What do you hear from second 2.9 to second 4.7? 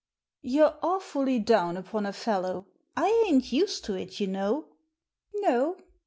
I ain't used to it, you know."